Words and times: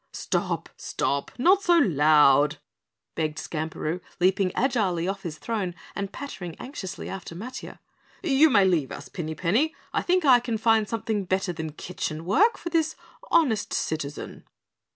"Stop! 0.13 0.67
Stop! 0.77 1.29
Not 1.37 1.61
so 1.61 1.77
loud," 1.77 2.57
begged 3.13 3.37
Skamperoo, 3.37 4.01
leaping 4.19 4.51
agilely 4.55 5.07
off 5.07 5.21
his 5.21 5.37
throne 5.37 5.75
and 5.93 6.11
pattering 6.11 6.55
anxiously 6.59 7.07
after 7.07 7.35
Matiah. 7.35 7.77
"You 8.23 8.49
may 8.49 8.65
leave 8.65 8.91
us, 8.91 9.09
Pinny 9.09 9.35
Penny, 9.35 9.75
I 9.93 10.01
think 10.01 10.25
I 10.25 10.39
can 10.39 10.57
find 10.57 10.89
something 10.89 11.25
better 11.25 11.53
than 11.53 11.73
kitchen 11.73 12.25
work 12.25 12.57
for 12.57 12.69
this 12.71 12.95
honest 13.29 13.73
citizen." 13.73 14.45